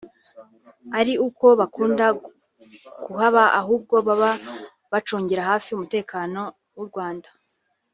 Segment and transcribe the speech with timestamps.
[0.85, 2.05] atari uko bakunda
[3.03, 4.31] kuhaba ahubwo baba
[4.91, 6.41] bacungira hafi umutekano
[6.77, 7.29] w’u Rwanda